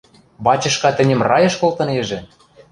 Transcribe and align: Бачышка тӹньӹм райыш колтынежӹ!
Бачышка 0.45 0.89
тӹньӹм 0.97 1.21
райыш 1.29 1.55
колтынежӹ! 1.61 2.19